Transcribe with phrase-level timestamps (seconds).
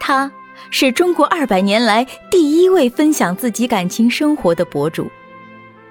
[0.00, 0.32] 她
[0.70, 5.08] 是中国二百年来第一位分享自己感情生活的博主，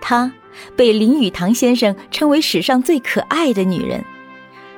[0.01, 0.29] 她
[0.75, 4.03] 被林语堂先生称为史上最可爱的女人。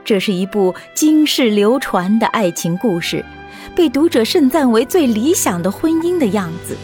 [0.04, 3.24] 这是一部经世流传的爱情故事，
[3.76, 6.76] 被读者盛赞为最理想的婚姻的样子。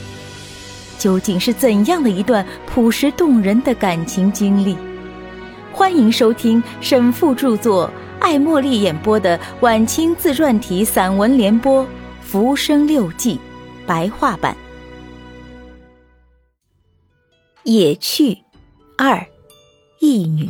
[0.98, 4.75] 究竟是怎样的一段朴实动人的感情经历？
[5.71, 11.84] 欢迎收听沈复著作、艾茉莉演播的晚清自传体散文联播
[12.30, 13.36] 《浮生六记》
[13.88, 14.54] 白话版。
[17.63, 18.38] 野趣
[18.98, 19.26] 二，
[20.02, 20.50] 一女。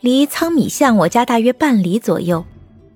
[0.00, 2.42] 离仓米巷我家大约半里左右，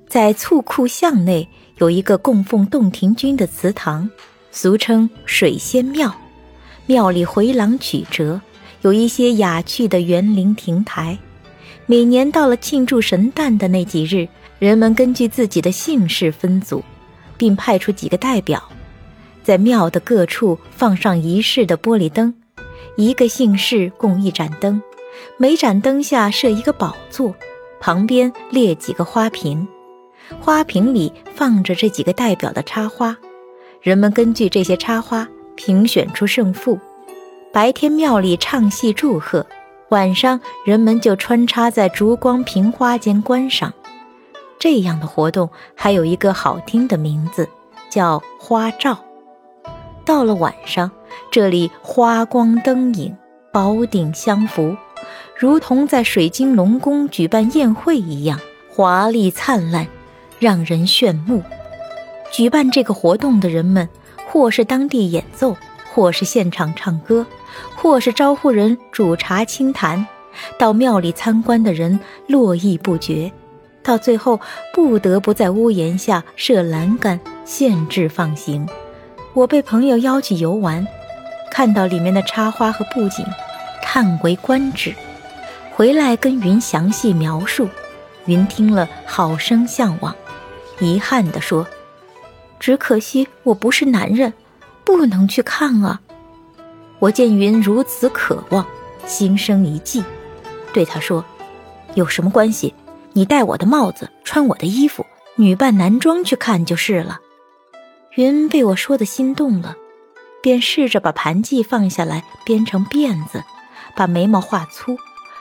[0.08, 1.46] 在醋库巷内
[1.76, 4.08] 有一个供奉洞庭君的祠堂，
[4.50, 6.10] 俗称水仙庙。
[6.86, 8.40] 庙里回廊曲折，
[8.80, 11.18] 有一些雅趣的园林亭台。
[11.84, 14.26] 每年到了庆祝神诞的那几日，
[14.58, 16.82] 人们根据自己的姓氏分组，
[17.38, 18.62] 并派出几个代表，
[19.42, 22.34] 在庙的各处放上仪式的玻璃灯，
[22.96, 24.82] 一个姓氏供一盏灯。
[25.36, 27.34] 每盏灯下设一个宝座，
[27.80, 29.66] 旁边列几个花瓶，
[30.40, 33.16] 花瓶里放着这几个代表的插花。
[33.80, 36.78] 人们根据这些插花评选出胜负。
[37.52, 39.44] 白天庙里唱戏祝贺，
[39.88, 43.72] 晚上人们就穿插在烛光瓶花间观赏。
[44.58, 47.48] 这样的活动还有一个好听的名字，
[47.88, 48.98] 叫花照。
[50.04, 50.90] 到了晚上，
[51.30, 53.16] 这里花光灯影，
[53.52, 54.76] 宝鼎相扶。
[55.36, 58.40] 如同在水晶龙宫举办宴会一样
[58.74, 59.86] 华丽灿烂，
[60.40, 61.42] 让人炫目。
[62.32, 63.88] 举办这个活动的人们，
[64.26, 65.56] 或是当地演奏，
[65.92, 67.24] 或是现场唱歌，
[67.76, 70.04] 或是招呼人煮茶清谈。
[70.58, 73.32] 到庙里参观的人络绎不绝，
[73.88, 74.38] 到最后
[74.70, 78.68] 不得不在屋檐下设栏杆，限制放行。
[79.32, 80.86] 我被朋友邀去游玩，
[81.50, 83.24] 看到里面的插花和布景，
[83.80, 84.94] 叹为观止。
[85.74, 87.66] 回来跟云详细描述，
[88.26, 90.14] 云听了好生向往，
[90.80, 91.66] 遗憾地说
[92.60, 94.34] ：“只可惜我不是男人，
[94.84, 95.98] 不能去看啊。”
[97.00, 98.66] 我见云如此渴望，
[99.06, 100.04] 心生一计，
[100.74, 101.24] 对他说
[101.96, 102.74] ：“有什么关系？
[103.12, 105.04] 你戴我的帽子，穿我的衣服，
[105.36, 107.20] 女扮男装去看就是了。”
[108.16, 109.76] 云被我说的心动了，
[110.42, 113.44] 便试着把盘髻放下来编成辫子，
[113.94, 114.96] 把眉毛画粗。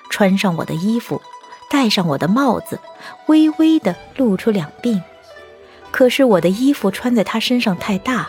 [0.10, 1.22] 穿上我的衣服，
[1.70, 2.80] 戴上我的帽子，
[3.26, 5.02] 微微的露出两鬓。
[5.92, 8.28] 可是我的衣服穿在他身上太大，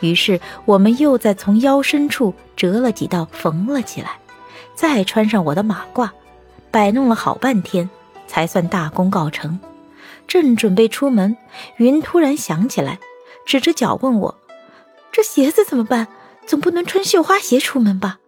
[0.00, 4.18] 于是我们又在从腰深处折了几道，缝了起来。
[4.74, 6.10] 再穿上我的马褂，
[6.70, 7.88] 摆弄了好半天，
[8.26, 9.58] 才算大功告成。
[10.26, 11.36] 正准备出门，
[11.76, 12.98] 云突然想起来，
[13.44, 14.34] 指着脚问我
[15.12, 16.08] ：“这鞋子怎么办？
[16.46, 18.18] 总不能穿绣花鞋出门吧？”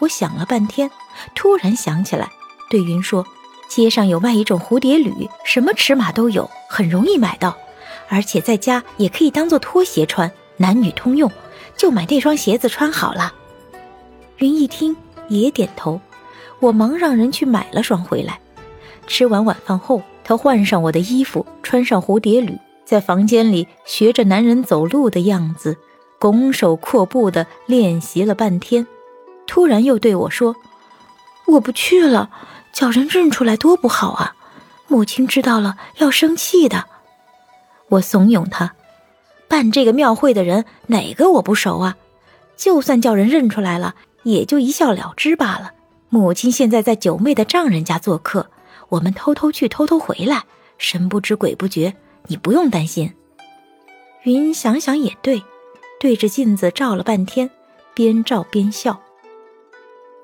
[0.00, 0.90] 我想了半天。
[1.34, 2.30] 突然想起来，
[2.70, 3.26] 对云说
[3.68, 7.54] ：“街上有卖一种蝴蝶履，什么尺码都有，很容易买到，
[8.08, 11.30] 而且在家也可以当做拖鞋穿，男女通用。
[11.76, 13.34] 就买那双鞋子穿好了。”
[14.38, 14.96] 云一听
[15.28, 16.00] 也点头，
[16.60, 18.40] 我忙让人去买了双回来。
[19.06, 25.76] 吃完晚饭后，他换上我的衣服，穿上蝴蝶履，在房间里学着男人走路的样子，
[26.18, 28.86] 拱手阔步地练习了半天。
[29.46, 30.56] 突然又对我说。
[31.44, 32.30] 我不去了，
[32.72, 34.36] 叫人认出来多不好啊！
[34.86, 36.84] 母亲知道了要生气的。
[37.88, 38.74] 我怂恿他，
[39.48, 41.96] 办这个庙会的人哪个我不熟啊？
[42.56, 45.72] 就算叫人认出来了，也就一笑了之罢了。
[46.08, 48.48] 母亲现在在九妹的丈人家做客，
[48.92, 50.42] 我们偷偷去，偷偷回来，
[50.76, 51.94] 神不知鬼不觉，
[52.26, 53.10] 你不用担心。
[54.24, 55.42] 云想想也对，
[55.98, 57.48] 对着镜子照了半天，
[57.94, 59.00] 边照边笑。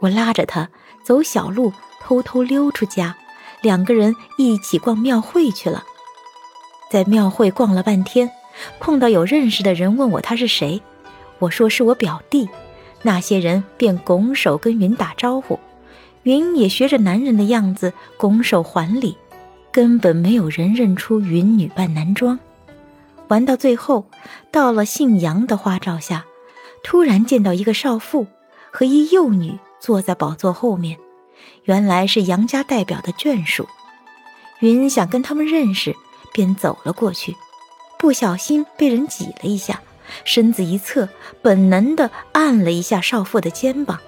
[0.01, 0.69] 我拉着他。
[1.03, 3.17] 走小路，偷偷溜出家，
[3.62, 5.83] 两个人一起逛庙会去了。
[6.91, 8.31] 在庙会逛了半天，
[8.79, 10.82] 碰到有认识的人问我他是谁，
[11.38, 12.47] 我说是我表弟。
[13.00, 15.59] 那些人便拱手跟云打招呼，
[16.29, 19.17] 云也学着男人的样子拱手还礼，
[19.73, 22.39] 根本没有人认出云女扮男装。
[23.29, 24.05] 玩到最后，
[24.53, 26.27] 到了姓杨的花罩下，
[26.85, 28.27] 突然见到一个少妇
[28.71, 29.59] 和一幼女。
[29.81, 30.99] 坐在宝座后面，
[31.65, 33.67] 原来是杨家代表的眷属。
[34.59, 35.97] 云想跟他们认识，
[36.35, 37.35] 便走了过去，
[37.99, 39.81] 不小心被人挤了一下，
[40.27, 41.09] 身子一侧，
[41.41, 43.99] 本能的按了一下少妇的肩膀。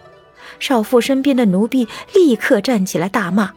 [0.58, 3.52] 少妇身边的奴婢立刻站起来大骂：“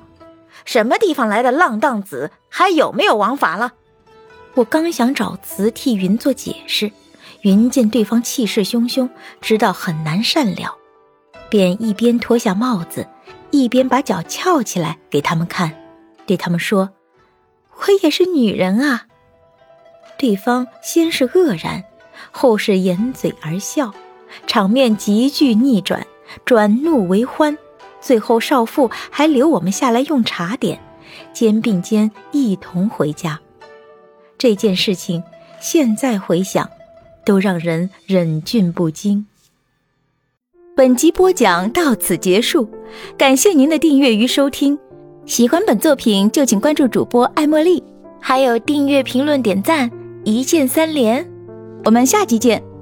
[0.66, 3.74] 什么地方来的浪荡子，还有没有王法了？”
[4.56, 6.92] 我刚想找词替云做解释，
[7.42, 9.10] 云见对方气势汹汹，
[9.42, 10.78] 知道很难善了，
[11.50, 13.08] 便一边脱下帽子，
[13.50, 15.74] 一边把脚翘起来给他们看，
[16.26, 16.92] 对他们说
[17.82, 19.08] ：“我也是女人啊。”
[20.20, 21.84] 对方先是愕然，
[22.32, 23.92] 后是掩嘴而笑，
[24.46, 26.06] 场面急剧逆转，
[26.46, 27.58] 转怒为欢，
[28.02, 30.80] 最后少妇还留我们下来用茶点，
[31.34, 33.40] 肩并肩一同回家。
[34.38, 35.24] 这件事情
[35.60, 36.70] 现在回想，
[37.26, 39.26] 都让人忍俊不禁。
[40.76, 42.68] 本集播讲到此结束，
[43.18, 44.78] 感谢您的订阅与收听。
[45.26, 47.82] 喜欢本作品就请关注主播艾茉莉，
[48.20, 49.90] 还有订阅、评论、点赞，
[50.26, 51.26] 一键三连。
[51.86, 52.73] 我们下集见。